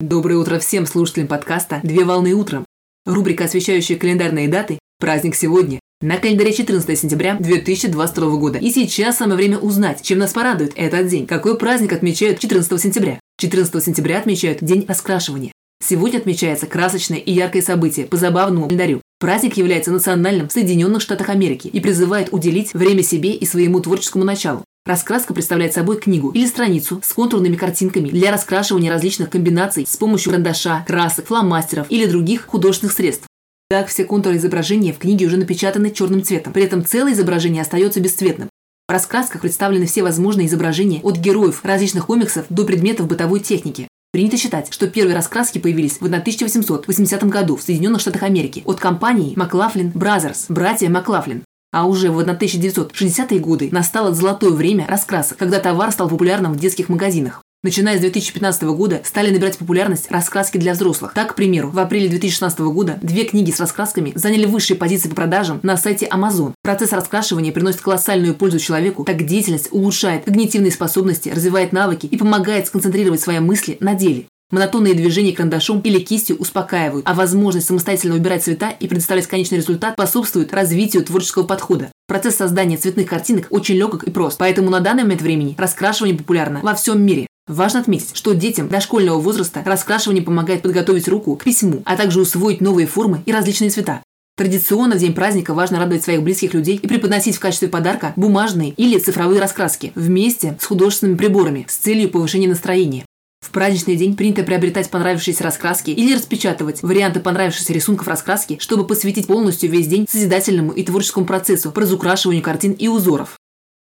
[0.00, 2.64] Доброе утро всем слушателям подкаста «Две волны утром».
[3.04, 5.78] Рубрика, освещающая календарные даты «Праздник сегодня».
[6.00, 8.58] На календаре 14 сентября 2022 года.
[8.58, 11.26] И сейчас самое время узнать, чем нас порадует этот день.
[11.26, 13.20] Какой праздник отмечают 14 сентября?
[13.36, 15.52] 14 сентября отмечают День раскрашивания.
[15.86, 19.02] Сегодня отмечается красочное и яркое событие по забавному календарю.
[19.18, 24.24] Праздник является национальным в Соединенных Штатах Америки и призывает уделить время себе и своему творческому
[24.24, 24.64] началу.
[24.90, 30.32] Раскраска представляет собой книгу или страницу с контурными картинками для раскрашивания различных комбинаций с помощью
[30.32, 33.28] карандаша, красок, фломастеров или других художественных средств.
[33.68, 38.00] Так, все контуры изображения в книге уже напечатаны черным цветом, при этом целое изображение остается
[38.00, 38.50] бесцветным.
[38.88, 43.86] В раскрасках представлены все возможные изображения от героев различных комиксов до предметов бытовой техники.
[44.10, 49.34] Принято считать, что первые раскраски появились в 1880 году в Соединенных Штатах Америки от компании
[49.36, 51.44] Маклафлин Brothers, братья Маклафлин.
[51.72, 56.88] А уже в 1960-е годы настало золотое время раскрасок, когда товар стал популярным в детских
[56.88, 57.42] магазинах.
[57.62, 61.12] Начиная с 2015 года стали набирать популярность раскраски для взрослых.
[61.12, 65.14] Так, к примеру, в апреле 2016 года две книги с раскрасками заняли высшие позиции по
[65.14, 66.54] продажам на сайте Amazon.
[66.62, 72.66] Процесс раскрашивания приносит колоссальную пользу человеку, так деятельность улучшает когнитивные способности, развивает навыки и помогает
[72.66, 74.24] сконцентрировать свои мысли на деле.
[74.50, 79.94] Монотонные движения карандашом или кистью успокаивают, а возможность самостоятельно выбирать цвета и предоставлять конечный результат
[79.94, 81.92] способствует развитию творческого подхода.
[82.08, 86.60] Процесс создания цветных картинок очень легок и прост, поэтому на данный момент времени раскрашивание популярно
[86.62, 87.28] во всем мире.
[87.46, 92.60] Важно отметить, что детям дошкольного возраста раскрашивание помогает подготовить руку к письму, а также усвоить
[92.60, 94.02] новые формы и различные цвета.
[94.36, 98.70] Традиционно в день праздника важно радовать своих близких людей и преподносить в качестве подарка бумажные
[98.70, 103.04] или цифровые раскраски вместе с художественными приборами с целью повышения настроения.
[103.40, 109.26] В праздничный день принято приобретать понравившиеся раскраски или распечатывать варианты понравившихся рисунков раскраски, чтобы посвятить
[109.26, 113.36] полностью весь день созидательному и творческому процессу по разукрашиванию картин и узоров.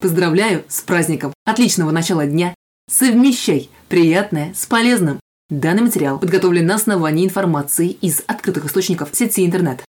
[0.02, 1.34] Поздравляю с праздником!
[1.46, 2.54] Отличного начала дня!
[2.90, 5.20] Совмещай приятное с полезным!
[5.50, 9.86] Данный материал подготовлен на основании информации из открытых источников сети интернет.